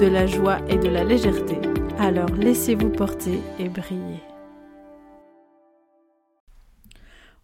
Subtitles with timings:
[0.00, 1.58] de la joie et de la légèreté.
[1.98, 4.22] Alors laissez-vous porter et briller.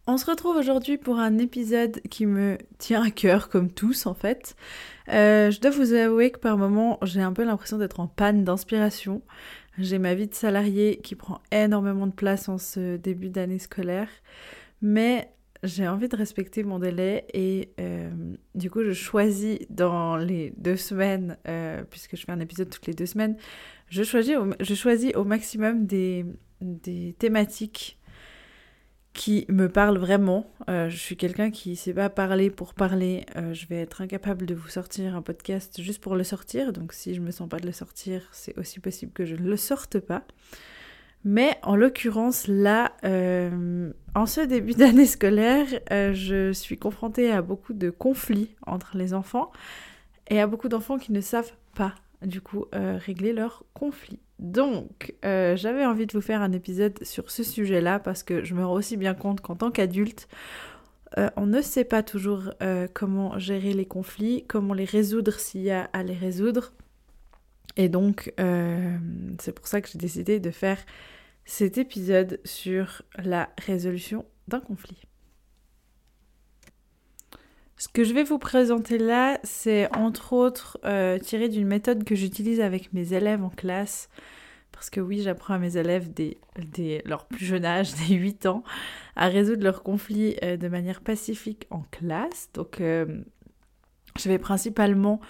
[0.07, 4.15] On se retrouve aujourd'hui pour un épisode qui me tient à cœur, comme tous en
[4.15, 4.57] fait.
[5.11, 8.43] Euh, je dois vous avouer que par moments, j'ai un peu l'impression d'être en panne
[8.43, 9.21] d'inspiration.
[9.77, 14.09] J'ai ma vie de salarié qui prend énormément de place en ce début d'année scolaire.
[14.81, 15.31] Mais
[15.67, 18.11] j'ai envie de respecter mon délai et euh,
[18.55, 22.87] du coup je choisis dans les deux semaines, euh, puisque je fais un épisode toutes
[22.87, 23.37] les deux semaines,
[23.89, 26.25] je choisis au, maximum des,
[27.19, 27.99] thématiques
[29.13, 30.51] qui me parlent vraiment.
[30.69, 33.25] Euh, je suis quelqu'un qui ne sait pas parler pour parler.
[33.53, 36.73] je vais être incapable de vous sortir un podcast juste pour le sortir.
[36.73, 39.49] Donc si je me sens pas de le sortir, c'est aussi possible que je ne
[39.49, 40.25] le sorte pas.
[41.29, 47.43] Mais en l'occurrence, là, euh, en ce début d'année scolaire, euh, je suis confrontée à
[47.43, 49.51] beaucoup de conflits entre les enfants
[50.29, 54.21] et à beaucoup d'enfants qui ne savent pas, du coup, euh, régler leurs conflits.
[54.39, 58.65] Donc, j'avais envie de vous faire un épisode sur ce sujet-là parce que je me
[58.65, 60.29] rends aussi bien compte qu'en tant qu'adulte,
[61.37, 62.53] on ne sait pas toujours
[62.93, 66.75] comment gérer les conflits, comment les résoudre s'il y a à les résoudre.
[67.79, 68.35] Et donc,
[69.39, 70.79] c'est pour ça que j'ai décidé de faire
[71.47, 75.01] cet épisode sur la résolution d'un conflit.
[77.79, 82.15] Ce que je vais vous présenter là, c'est entre autres euh, tiré d'une méthode que
[82.15, 84.09] j'utilise avec mes élèves en classe.
[84.73, 86.39] Parce que oui, j'apprends à mes élèves dès,
[87.05, 88.65] leur plus jeune âge, des 8 ans,
[89.15, 92.51] à résoudre leurs conflits euh, de manière pacifique en classe.
[92.55, 93.23] Donc, euh,
[94.19, 95.21] je vais principalement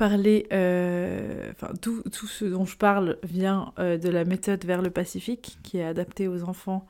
[0.00, 4.80] parler, euh, enfin tout, tout, ce dont je parle vient euh, de la méthode vers
[4.80, 6.86] le Pacifique qui est adaptée aux enfants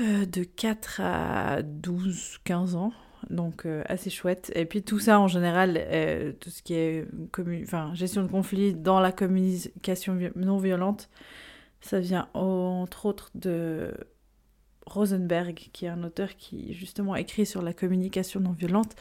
[0.00, 2.94] euh, de 4 à 12, 15 ans.
[3.28, 4.50] Donc assez chouette.
[4.54, 5.74] Et puis tout ça en général,
[6.40, 7.06] tout ce qui est
[7.92, 11.10] gestion de conflits dans la communication non violente,
[11.82, 13.92] ça vient entre autres de
[14.92, 18.94] Rosenberg, qui est un auteur qui justement écrit sur la communication non violente.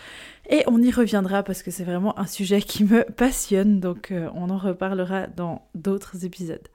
[0.50, 4.30] Et on y reviendra parce que c'est vraiment un sujet qui me passionne, donc euh,
[4.34, 6.68] on en reparlera dans d'autres épisodes.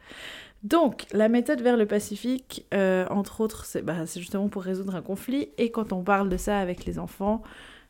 [0.62, 5.02] Donc, la méthode vers le Pacifique, euh, entre autres, bah, c'est justement pour résoudre un
[5.02, 5.50] conflit.
[5.58, 7.42] Et quand on parle de ça avec les enfants,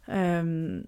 [0.09, 0.83] euh,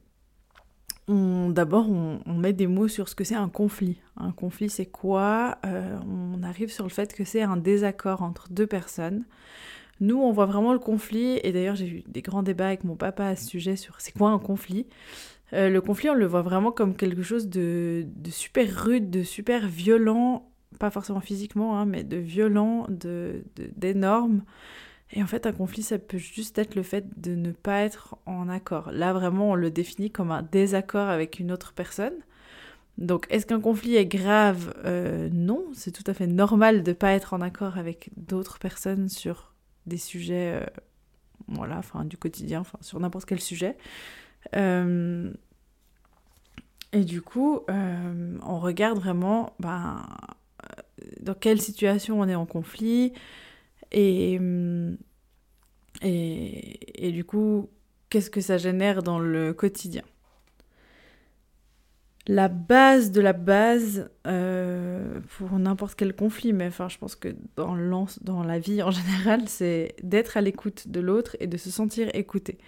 [1.07, 4.01] d'abord, on, on, met des mots sur ce que c'est un conflit.
[4.17, 5.59] Un conflit, c'est quoi?
[5.63, 9.25] On arrive sur le fait que c'est un désaccord entre deux personnes.
[10.01, 12.97] Nous, on voit vraiment le conflit, et d'ailleurs j'ai eu des grands débats avec mon
[12.97, 14.87] papa à ce sujet sur c'est quoi un conflit.
[15.53, 19.69] Euh, le conflit, on le voit vraiment comme quelque chose de, super rude, de super
[19.69, 22.87] violent, pas forcément physiquement, hein, mais de violent,
[23.77, 24.43] d'énorme.
[25.13, 28.17] et en fait, un conflit, ça peut juste être le fait de ne pas être
[28.27, 28.91] en accord.
[28.93, 32.15] Là, vraiment, on le définit comme un désaccord avec une autre personne.
[32.99, 34.75] Donc, est-ce qu'un conflit est grave?
[34.85, 38.59] Euh, Non, c'est tout à fait normal de ne pas être en accord avec d'autres
[38.59, 39.56] personnes sur
[39.87, 40.67] des sujets, euh,
[41.49, 43.77] voilà, du quotidien, sur n'importe quel sujet.
[44.55, 45.33] Euh,
[46.93, 50.07] et du coup, euh, on regarde vraiment ben,
[51.21, 53.13] dans quelle situation on est en conflit
[53.93, 54.41] et,
[56.03, 57.69] et, et du coup,
[58.09, 60.03] qu'est-ce que ça génère dans le quotidien?
[62.29, 67.29] La base de la base euh, pour n'importe quel conflit, mais enfin, je pense que
[67.55, 67.77] dans,
[68.23, 72.09] dans la vie en général, c'est d'être à l'écoute de l'autre et de se sentir
[72.15, 72.59] écouté.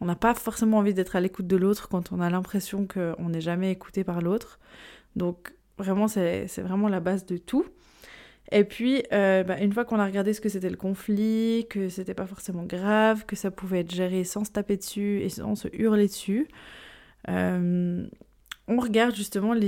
[0.00, 3.28] On n'a pas forcément envie d'être à l'écoute de l'autre quand on a l'impression qu'on
[3.28, 4.60] n'est jamais écouté par l'autre.
[5.16, 7.66] Donc, vraiment, c'est vraiment la base de tout.
[8.50, 11.88] Et puis, euh, bah, une fois qu'on a regardé ce que c'était le conflit, que
[11.88, 15.54] c'était pas forcément grave, que ça pouvait être géré sans se taper dessus et sans
[15.54, 16.48] se hurler dessus,
[17.28, 18.06] euh,
[18.68, 19.60] on regarde justement bah,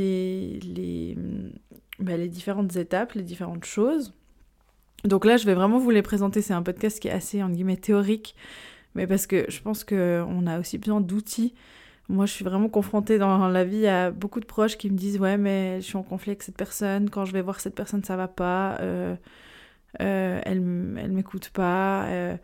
[2.16, 4.14] les différentes étapes, les différentes choses.
[5.04, 6.42] Donc là, je vais vraiment vous les présenter.
[6.42, 8.36] C'est un podcast qui est assez, en guillemets, théorique,
[8.94, 11.54] mais parce que je pense qu'on a aussi besoin d'outils.
[12.08, 15.18] Moi, je suis vraiment confrontée dans la vie à beaucoup de proches qui me disent
[15.18, 17.08] Ouais, mais je suis en conflit avec cette personne.
[17.08, 18.78] Quand je vais voir cette personne, ça va pas.
[18.80, 19.14] Euh,
[20.00, 20.58] euh, elle,
[20.98, 22.04] elle m'écoute pas.
[22.06, 22.36] Euh,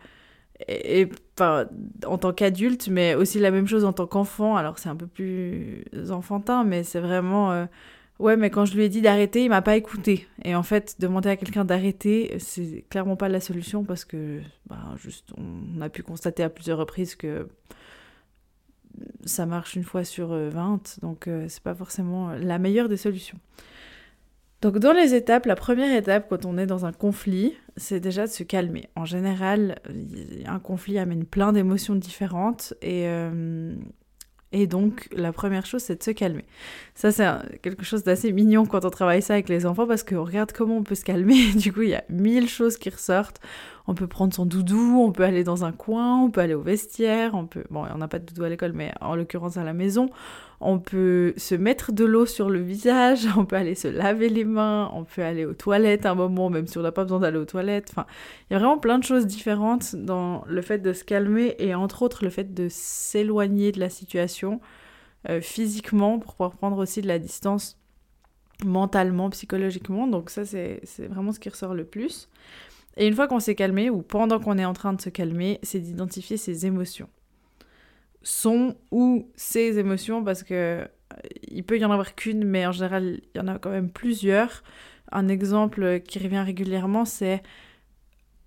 [0.68, 1.08] et,
[1.38, 4.56] en tant qu'adulte, mais aussi la même chose en tant qu'enfant.
[4.56, 7.66] Alors c'est un peu plus enfantin, mais c'est vraiment, euh,
[8.18, 10.26] Ouais, mais quand je lui ai dit d'arrêter, il m'a pas écouté.
[10.42, 14.78] Et en fait, demander à quelqu'un d'arrêter, c'est clairement pas la solution parce que, bah,
[14.96, 17.46] juste, on a pu constater à plusieurs reprises que
[19.26, 23.38] ça marche une fois sur 20, donc c'est pas forcément la meilleure des solutions.
[24.66, 28.26] Donc dans les étapes, la première étape quand on est dans un conflit, c'est déjà
[28.26, 28.88] de se calmer.
[28.96, 29.76] En général,
[30.44, 33.76] un conflit amène plein d'émotions différentes et, euh,
[34.50, 36.44] et donc la première chose c'est de se calmer.
[36.96, 37.28] Ça c'est
[37.62, 40.78] quelque chose d'assez mignon quand on travaille ça avec les enfants parce qu'on regarde comment
[40.78, 41.52] on peut se calmer.
[41.54, 43.40] Du coup il y a mille choses qui ressortent
[43.88, 46.60] on peut prendre son doudou, on peut aller dans un coin, on peut aller au
[46.60, 47.64] vestiaire, on peut...
[47.70, 50.10] Bon, on n'a pas de doudou à l'école, mais en l'occurrence à la maison,
[50.60, 54.44] on peut se mettre de l'eau sur le visage, on peut aller se laver les
[54.44, 57.38] mains, on peut aller aux toilettes un moment, même si on n'a pas besoin d'aller
[57.38, 57.88] aux toilettes.
[57.90, 58.06] Enfin,
[58.50, 61.74] il y a vraiment plein de choses différentes dans le fait de se calmer et
[61.74, 64.60] entre autres le fait de s'éloigner de la situation
[65.28, 67.78] euh, physiquement pour pouvoir prendre aussi de la distance
[68.64, 70.06] mentalement, psychologiquement.
[70.06, 72.28] Donc ça, c'est vraiment ce qui ressort le plus.
[72.96, 75.58] Et une fois qu'on s'est calmé, ou pendant qu'on est en train de se calmer,
[75.62, 77.08] c'est d'identifier ses émotions.
[78.22, 80.86] Son ou ses émotions, parce que euh,
[81.48, 83.90] il peut y en avoir qu'une, mais en général, il y en a quand même
[83.90, 84.62] plusieurs.
[85.12, 87.42] Un exemple qui revient régulièrement, c'est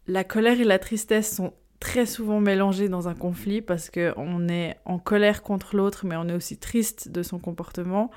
[0.07, 4.77] la colère et la tristesse sont très souvent mélangées dans un conflit parce qu'on est
[4.85, 8.11] en colère contre l'autre, mais on est aussi triste de son comportement.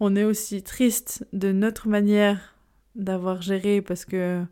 [0.00, 2.56] On est aussi triste de notre manière
[2.94, 4.42] d'avoir géré parce que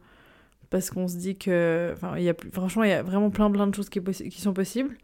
[0.70, 3.50] parce qu'on se dit que, enfin, il y a, franchement, il y a vraiment plein
[3.50, 4.96] plein de choses qui, qui sont possibles.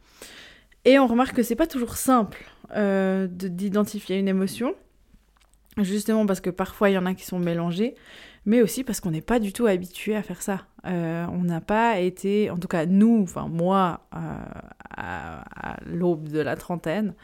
[0.84, 2.44] Et on remarque que c'est pas toujours simple
[2.76, 4.76] euh, d'identifier une émotion,
[5.78, 7.96] justement parce que parfois il y en a qui sont mélangées,
[8.44, 10.66] mais aussi parce qu'on n'est pas du tout habitué à faire ça.
[10.86, 14.18] Euh, on n'a pas été, en tout cas nous, enfin moi, euh,
[14.96, 17.14] à, à l'aube de la trentaine,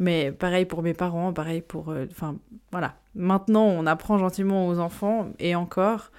[0.00, 2.36] mais pareil pour mes parents, pareil pour, enfin
[2.72, 2.96] voilà.
[3.14, 6.10] Maintenant, on apprend gentiment aux enfants et encore.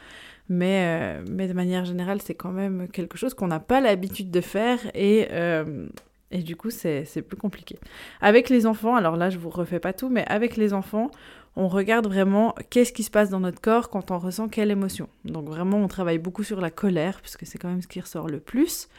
[0.54, 4.30] Mais, euh, mais de manière générale, c'est quand même quelque chose qu'on n'a pas l'habitude
[4.30, 5.88] de faire et, euh,
[6.30, 7.80] et du coup, c'est plus compliqué.
[8.22, 11.10] Avec les enfants, alors là, je vous refais pas tout, mais avec les enfants,
[11.56, 15.10] on regarde vraiment qu'est-ce qui se passe dans notre corps quand on ressent quelle émotion.
[15.26, 18.28] Donc vraiment, on travaille beaucoup sur la colère, puisque c'est quand même ce qui ressort
[18.28, 18.90] le plus.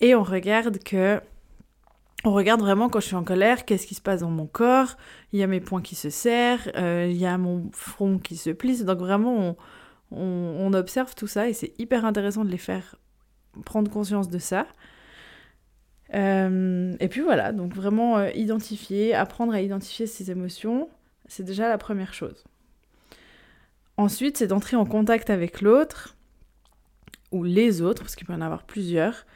[0.00, 1.20] Et on regarde que...
[2.24, 4.96] On regarde vraiment quand je suis en colère, qu'est-ce qui se passe dans mon corps.
[5.32, 8.36] Il y a mes poings qui se serrent, euh, il y a mon front qui
[8.36, 8.84] se plisse.
[8.84, 9.56] Donc vraiment, on,
[10.10, 12.96] on, observe tout ça et c'est hyper intéressant de les faire
[13.64, 14.66] prendre conscience de ça.
[16.14, 20.88] Euh, et puis voilà, donc vraiment euh, identifier, apprendre à identifier ses émotions,
[21.26, 22.44] c'est déjà la première chose.
[23.96, 26.16] Ensuite, c'est d'entrer en contact avec l'autre,
[27.32, 29.26] ou les autres, parce qu'il peut y en avoir plusieurs,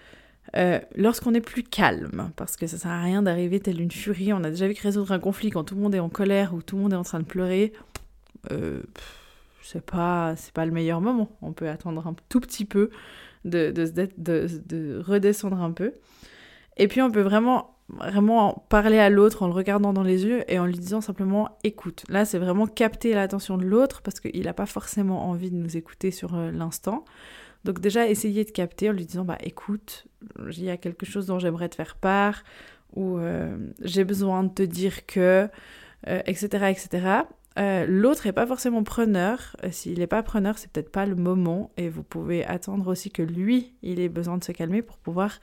[0.56, 4.32] euh, lorsqu'on est plus calme, parce que ça sert à rien d'arriver telle une furie.
[4.32, 6.54] On a déjà vu que résoudre un conflit quand tout le monde est en colère
[6.54, 7.72] ou tout le monde est en train de pleurer,
[9.62, 11.30] c'est pas, c'est pas le meilleur moment.
[11.42, 12.90] On peut attendre un tout petit peu,
[13.44, 13.86] de, de,
[14.16, 15.94] de, de redescendre un peu.
[16.76, 20.42] Et puis on peut vraiment, vraiment parler à l'autre en le regardant dans les yeux
[20.50, 22.04] et en lui disant simplement écoute.
[22.08, 25.76] Là, c'est vraiment capter l'attention de l'autre parce qu'il n'a pas forcément envie de nous
[25.76, 27.04] écouter sur euh, l'instant.
[27.64, 30.06] Donc déjà, essayer de capter en lui disant bah écoute,
[30.50, 32.42] il y a quelque chose dont j'aimerais te faire part
[32.94, 35.48] ou euh, j'ai besoin de te dire que,
[36.06, 37.22] etc., euh, etc.
[37.58, 39.56] Euh, l'autre n'est pas forcément preneur.
[39.64, 41.70] Euh, s'il n'est pas preneur, c'est peut-être pas le moment.
[41.76, 45.40] Et vous pouvez attendre aussi que lui, il ait besoin de se calmer pour pouvoir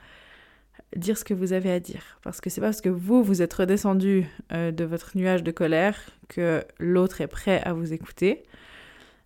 [0.95, 2.19] dire ce que vous avez à dire.
[2.23, 5.51] Parce que c'est pas parce que vous, vous êtes redescendu euh, de votre nuage de
[5.51, 5.97] colère
[6.27, 8.43] que l'autre est prêt à vous écouter.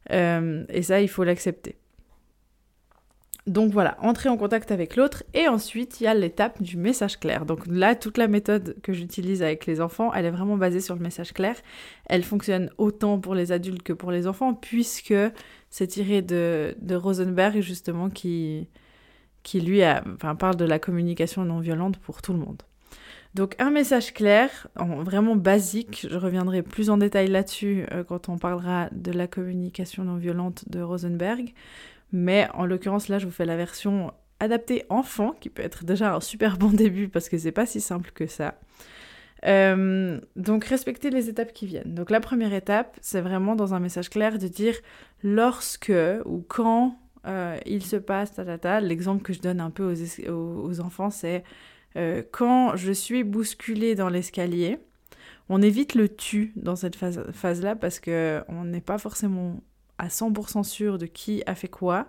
[0.09, 1.77] et ça, il faut l'accepter.
[3.45, 7.19] Donc voilà, entrer en contact avec l'autre et ensuite il y a l'étape du message
[7.19, 7.45] clair.
[7.45, 10.95] Donc là, toute la méthode que j'utilise avec les enfants, elle est vraiment basée sur
[10.95, 11.57] le message clair.
[12.05, 15.13] Elle fonctionne autant pour les adultes que pour les enfants puisque
[15.69, 18.69] c'est tiré de, Rosenberg justement qui,
[19.43, 19.81] qui lui
[20.39, 22.63] parle de la communication non violente pour tout le monde.
[23.33, 28.37] Donc un message clair, vraiment basique, je reviendrai plus en détail là-dessus euh, quand on
[28.37, 31.51] parlera de la communication non violente de Rosenberg.
[32.13, 36.15] Mais en l'occurrence, là, je vous fais la version adaptée enfant, qui peut être déjà
[36.15, 38.55] un super bon début parce que c'est pas si simple que ça.
[39.45, 41.95] Euh, donc respecter les étapes qui viennent.
[41.95, 44.75] Donc la première étape, c'est vraiment dans un message clair de dire
[45.21, 45.91] lorsque
[46.25, 48.79] ou quand euh, il se passe, ta, ta, ta.
[48.79, 49.93] L'exemple que je donne un peu
[50.29, 51.43] aux, enfants, c'est
[51.97, 54.77] euh, quand je suis bousculée dans l'escalier.
[55.49, 59.61] On évite le tu dans cette phase-là phase parce qu'on n'est pas forcément
[60.03, 62.07] à 100% sûr de qui a fait quoi.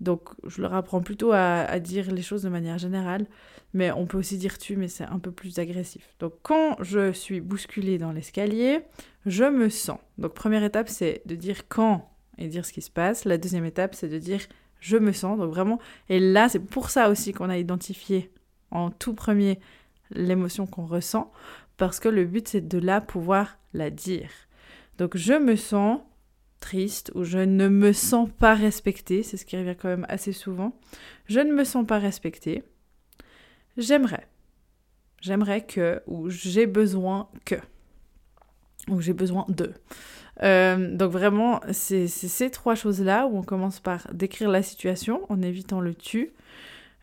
[0.00, 3.26] Donc je leur apprends plutôt à, dire les choses de manière générale,
[3.74, 6.16] mais on peut aussi dire tu, mais c'est un peu plus agressif.
[6.18, 8.80] Donc quand je suis bousculée dans l'escalier,
[9.26, 9.98] je me sens.
[10.18, 13.26] Donc première étape, c'est de dire quand et dire ce qui se passe.
[13.26, 14.40] La deuxième étape, c'est de dire
[14.80, 15.38] je me sens.
[15.38, 18.32] Donc vraiment, et là, c'est pour ça aussi qu'on a identifié
[18.70, 19.60] en tout premier
[20.10, 21.30] l'émotion qu'on ressent,
[21.76, 24.30] parce que le but, c'est de là pouvoir la dire.
[24.98, 26.00] Donc je me sens
[26.60, 30.32] triste ou je ne me sens pas respectée, c'est ce qui revient quand même assez
[30.32, 30.78] souvent.
[31.26, 32.62] Je ne me sens pas respectée.
[33.76, 34.26] J'aimerais.
[35.20, 37.56] J'aimerais que, ou j'ai besoin que,
[38.88, 39.72] ou j'ai besoin de.
[40.42, 45.42] Euh, donc vraiment, c'est ces trois choses-là où on commence par décrire la situation en
[45.42, 46.32] évitant le tu,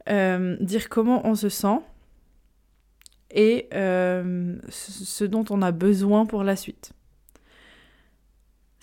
[0.10, 1.80] euh, dire comment on se sent
[3.30, 6.94] et euh, ce dont on a besoin pour la suite.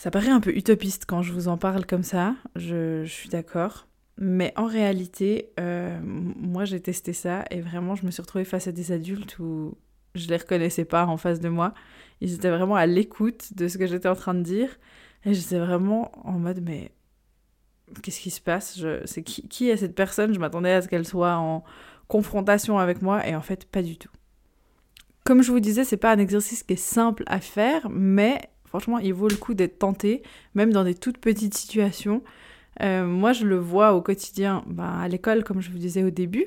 [0.04, 3.87] Ça paraît un peu utopiste quand je vous en parle comme ça, je, suis d'accord.
[4.18, 8.66] Mais en réalité, euh, moi j'ai testé ça et vraiment je me suis retrouvée face
[8.66, 9.78] à des adultes où
[10.14, 11.73] je les reconnaissais pas en face de moi.
[12.20, 14.78] Ils étaient vraiment à l'écoute de ce que j'étais en train de dire
[15.25, 16.92] et j'étais vraiment en mode mais
[18.02, 18.78] qu'est-ce qui se passe?
[19.06, 20.34] C'est qui, qui est cette personne?
[20.34, 21.64] Je m'attendais à ce qu'elle soit en
[22.08, 24.11] confrontation avec moi et en fait pas du tout.
[25.25, 28.99] Comme je vous disais, c'est pas un exercice qui est simple à faire, mais Franchement,
[28.99, 30.25] il vaut le coup d'être tenté,
[30.57, 32.25] même dans des toutes petites situations.
[32.83, 36.11] Euh, moi, je le vois au quotidien, ben, à l'école, comme je vous disais au
[36.11, 36.47] début,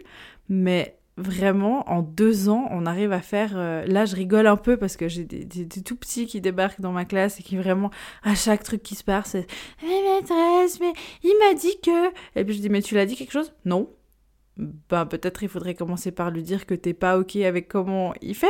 [0.49, 3.53] mais vraiment, en deux ans, on arrive à faire...
[3.55, 6.91] Euh, là, je rigole un peu parce que j'ai des, tout petits qui débarquent dans
[6.91, 7.91] ma classe et qui vraiment,
[8.23, 9.47] à chaque truc qui se passe, c'est
[9.81, 10.91] «Mais maîtresse, mais
[11.23, 13.89] il m'a dit que...» Et puis je dis «Mais tu l'as dit quelque chose?» Non.
[14.57, 18.35] Ben, peut-être il faudrait commencer par lui dire que t'es pas OK avec comment il
[18.35, 18.47] fait.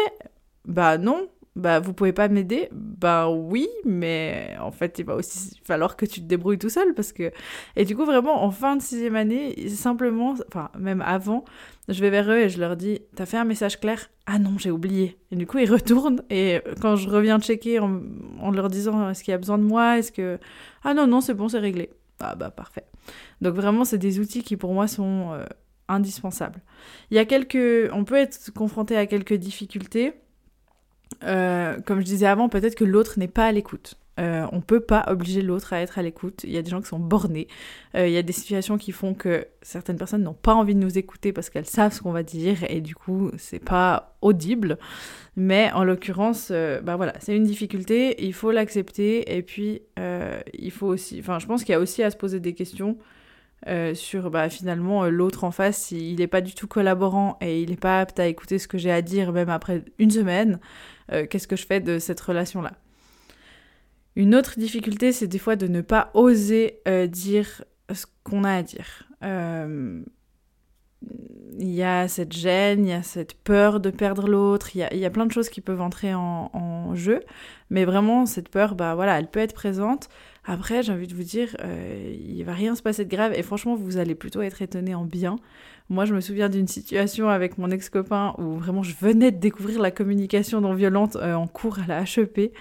[0.66, 2.70] Bah non, bah vous pouvez pas m'aider?
[2.72, 6.94] Bah oui, mais en fait il va aussi falloir que tu te débrouilles tout seul
[6.94, 7.32] parce que
[7.76, 11.44] et du coup vraiment en fin de sixième année simplement, enfin même avant,
[11.90, 14.58] je vais vers eux et je leur dis t'as fait un message clair Ah non
[14.58, 15.18] j'ai oublié.
[15.32, 18.02] Et du coup ils retournent et quand je reviens checker en,
[18.40, 20.40] en leur disant est-ce qu'il y a besoin de moi, est-ce que
[20.84, 21.90] ah non non c'est bon c'est réglé.
[22.20, 22.86] Ah bah parfait.
[23.42, 25.44] Donc vraiment c'est des outils qui pour moi sont euh,
[25.88, 26.62] indispensables.
[27.12, 30.14] Il y a quelques, on peut être confronté à quelques difficultés.
[31.24, 33.98] Euh, comme je disais avant, peut-être que l'autre n'est pas à l'écoute.
[34.20, 36.42] Euh, on peut pas obliger l'autre à être à l'écoute.
[36.44, 37.48] Il y a des gens qui sont bornés.
[37.96, 40.80] Euh, il y a des situations qui font que certaines personnes n'ont pas envie de
[40.80, 44.80] nous écouter parce qu'elles savent ce qu'on va dire et du coup c'est pas audible.
[45.36, 48.24] Mais en l'occurrence, euh, bah voilà, c'est une difficulté.
[48.26, 49.82] Il faut l'accepter et puis
[50.54, 51.20] il faut aussi.
[51.20, 52.98] Enfin, je pense qu'il y a aussi à se poser des questions.
[53.96, 57.76] Sur bah, finalement l'autre en face, il n'est pas du tout collaborant et il n'est
[57.76, 60.60] pas apte à écouter ce que j'ai à dire même après une semaine,
[61.12, 62.74] euh, qu'est-ce que je fais de cette relation-là?
[64.16, 68.54] Une autre difficulté, c'est des fois de ne pas oser euh, dire ce qu'on a
[68.54, 69.04] à dire.
[71.60, 75.06] Il y a cette gêne, il y a cette peur de perdre l'autre, il, y
[75.06, 77.22] a, plein de choses qui peuvent entrer en, jeu,
[77.70, 80.08] mais vraiment cette peur, bah voilà, elle peut être présente.
[80.46, 83.44] Après, j'ai envie de vous dire, euh, il va rien se passer de grave et
[83.44, 85.36] franchement, vous allez plutôt être étonné en bien.
[85.90, 89.80] Moi, je me souviens d'une situation avec mon ex-copain où vraiment je venais de découvrir
[89.80, 92.54] la communication non violente euh, en cours à la HEP.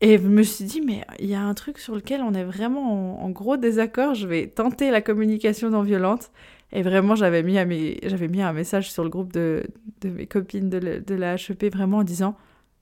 [0.00, 2.44] Et je me suis dit, mais il y a un truc sur lequel on est
[2.44, 6.30] vraiment en, gros désaccord, je vais tenter la communication non violente.
[6.72, 9.64] Et vraiment, j'avais mis, mis un message sur le groupe de,
[10.04, 12.36] mes copines de, de la HEP, vraiment en disant,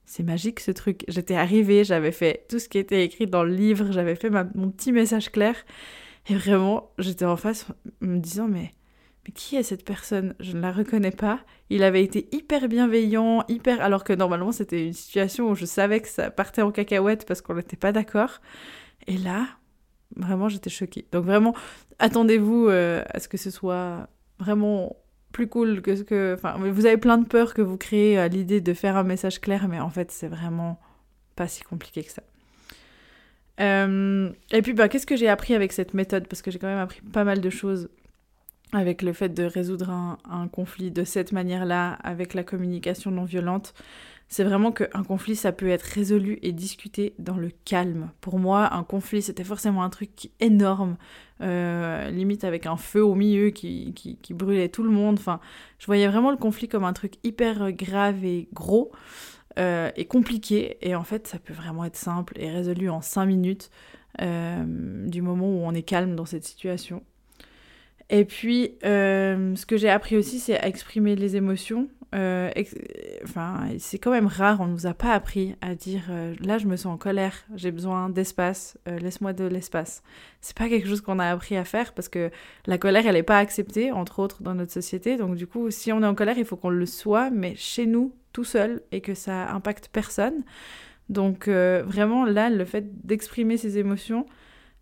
[0.05, 1.03] c'est magique ce truc.
[1.07, 4.69] J'étais arrivée, j'avais fait tout ce qui était écrit dans le livre, j'avais fait mon
[4.69, 5.55] petit message clair.
[6.29, 7.67] Et vraiment, j'étais en face
[8.01, 8.71] me disant, mais
[9.25, 10.35] mais qui est cette personne?
[10.39, 11.39] Je ne la reconnais pas.
[11.69, 13.81] Il avait été hyper bienveillant, hyper...
[13.81, 17.41] Alors que normalement c'était une situation où je savais que ça partait en cacahuète parce
[17.41, 18.39] qu'on n'était pas d'accord.
[19.07, 19.47] Et là,
[20.15, 21.05] vraiment j'étais choquée.
[21.11, 21.55] Donc vraiment,
[21.99, 24.07] attendez-vous euh, à ce que ce soit
[24.39, 24.95] vraiment
[25.31, 26.35] plus cool que ce que...
[26.35, 29.41] Enfin, vous avez plein de peurs que vous créez à l'idée de faire un message
[29.41, 30.79] clair, mais en fait c'est vraiment
[31.35, 32.23] pas si compliqué que ça.
[33.59, 36.27] Euh, et puis, bah, qu'est-ce que j'ai appris avec cette méthode?
[36.27, 37.89] Parce que j'ai quand même appris pas mal de choses
[38.75, 43.73] avec le fait de résoudre un, conflit de cette manière-là, avec la communication non violente,
[44.27, 48.09] c'est vraiment qu'un conflit, ça peut être résolu et discuté dans le calme.
[48.21, 50.97] Pour moi, un conflit, c'était forcément un truc énorme,
[51.41, 55.17] euh, limite avec un feu au milieu qui, qui, brûlait tout le monde.
[55.19, 55.39] Enfin,
[55.77, 58.91] je voyais vraiment le conflit comme un truc hyper grave et gros
[59.59, 60.77] euh, et compliqué.
[60.81, 63.69] Et en fait, ça peut vraiment être simple et résolu en cinq minutes
[64.21, 64.63] euh,
[65.07, 67.03] du moment où on est calme dans cette situation.
[68.09, 71.89] Et puis, euh, ce que j'ai appris aussi, c'est à exprimer les émotions.
[72.13, 72.49] Euh,
[73.23, 76.57] enfin, c'est quand même rare, on ne nous a pas appris à dire euh, là,
[76.57, 80.01] je me sens en colère, j'ai besoin d'espace, laisse-moi de l'espace.
[80.39, 82.29] C'est pas quelque chose qu'on a appris à faire parce que
[82.67, 85.17] la colère, elle n'est pas acceptée, entre autres, dans notre société.
[85.17, 87.85] Donc, du coup, si on est en colère, il faut qu'on le soit, mais chez
[87.85, 90.43] nous, tout seul, et que ça impacte personne.
[91.09, 94.25] Donc, vraiment, là, le fait d'exprimer ses émotions,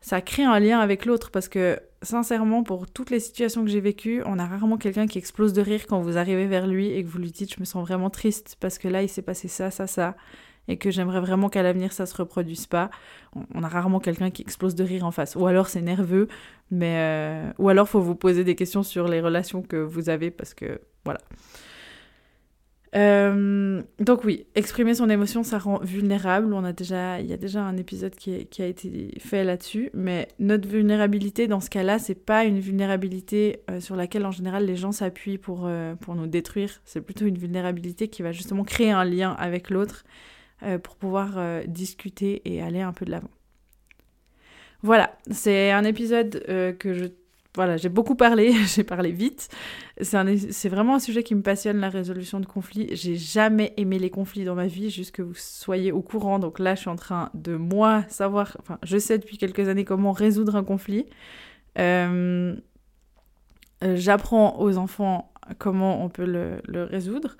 [0.03, 3.79] ça crée un lien avec l'autre parce que sincèrement, pour toutes les situations que j'ai
[3.79, 7.03] vécues, on a rarement quelqu'un qui explose de rire quand vous arrivez vers lui et
[7.03, 9.47] que vous lui dites je me sens vraiment triste parce que là il s'est passé
[9.47, 10.17] ça, ça, ça
[10.67, 12.89] et que j'aimerais vraiment qu'à l'avenir ça se reproduise pas.
[13.55, 15.37] On a rarement quelqu'un qui explose de rire en face.
[15.37, 16.27] Ou alors c'est nerveux,
[16.69, 20.31] mais euh, ou alors faut vous poser des questions sur les relations que vous avez
[20.31, 21.21] parce que voilà.
[22.95, 26.53] Euh, donc oui, exprimer son émotion, ça rend vulnérable.
[26.53, 29.89] On a déjà, il y a déjà un épisode qui, a été fait là-dessus.
[29.93, 34.65] Mais notre vulnérabilité, dans ce cas-là, c'est pas une vulnérabilité euh, sur laquelle en général
[34.65, 36.81] les gens s'appuient pour, euh, pour nous détruire.
[36.85, 40.03] C'est plutôt une vulnérabilité qui va justement créer un lien avec l'autre
[40.83, 43.29] pour pouvoir discuter et aller un peu de l'avant.
[44.81, 46.41] Voilà, c'est un épisode
[46.79, 47.07] que je
[47.55, 49.49] voilà, j'ai beaucoup parlé, j'ai parlé vite.
[50.01, 52.89] C'est vraiment un sujet qui me passionne, la résolution de conflits.
[52.95, 56.39] J'ai jamais aimé les conflits dans ma vie, juste que vous soyez au courant.
[56.39, 59.85] Donc là, je suis en train de, moi, savoir, enfin, je sais depuis quelques années
[59.85, 61.05] comment résoudre un conflit.
[61.77, 62.55] Euh,
[63.81, 67.37] j'apprends aux enfants comment on peut le, résoudre.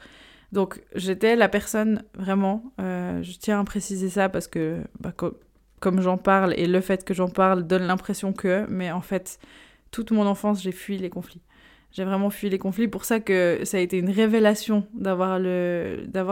[0.51, 5.11] Donc j'étais la personne, vraiment, euh, je tiens à préciser ça parce que, bah,
[5.79, 9.39] comme j'en parle, et le fait que j'en parle donne l'impression que, mais en fait
[9.93, 11.41] toute mon enfance, j'ai fui les conflits.
[11.91, 12.87] J'ai vraiment fui les conflits.
[12.87, 15.39] Pour ça que ça a été une révélation d'avoir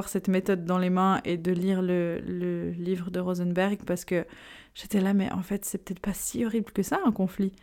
[0.10, 4.26] cette méthode dans les mains et de lire le, le livre de Rosenberg parce que
[4.74, 7.54] j'étais là, mais en fait, c'est peut-être pas si horrible que ça un conflit.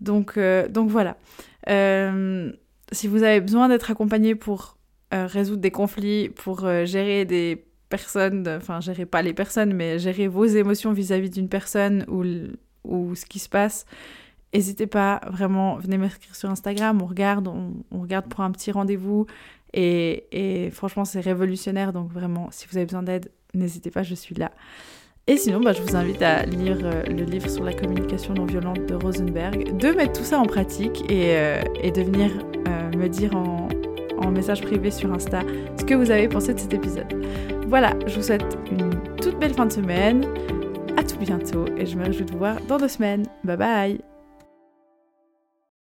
[0.00, 1.16] Donc, euh, donc voilà.
[1.68, 2.52] Euh,
[2.90, 4.76] si vous avez besoin d'être accompagné pour
[5.14, 10.26] euh, résoudre des conflits, pour gérer des personnes, enfin gérer pas les personnes, mais gérer
[10.26, 12.24] vos émotions vis-à-vis d'une personne ou,
[12.82, 13.86] ou ce qui se passe,
[14.52, 19.26] N'hésitez pas, vraiment, venez m'inscrire sur Instagram, on regarde, on, regarde pour un petit rendez-vous.
[19.72, 24.34] Et, franchement, c'est révolutionnaire, donc vraiment, si vous avez besoin d'aide, n'hésitez pas, je suis
[24.34, 24.50] là.
[25.28, 28.46] Et sinon, bah, je vous invite à lire euh, le livre sur la communication non
[28.46, 32.30] violente de Rosenberg, de mettre tout ça en pratique et, euh, de venir
[32.66, 33.68] euh, me dire en,
[34.18, 35.42] en message privé sur Insta
[35.78, 37.14] ce que vous avez pensé de cet épisode.
[37.68, 40.24] Voilà, je vous souhaite une toute belle fin de semaine.
[40.96, 43.24] À tout bientôt et je me réjouis de vous voir dans deux semaines.
[43.44, 44.09] Bye bye